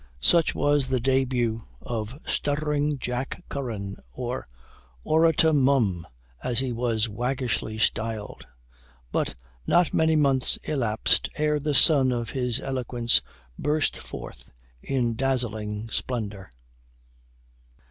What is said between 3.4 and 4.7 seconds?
Curran," or